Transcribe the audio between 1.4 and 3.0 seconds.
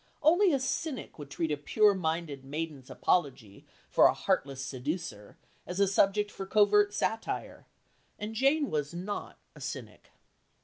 a pure minded maiden's